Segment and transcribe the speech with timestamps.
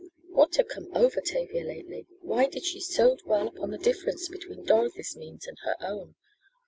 [0.31, 2.07] What had come over Tavia lately?
[2.23, 6.15] Why did she so dwell upon the difference between Dorothy's means and her own?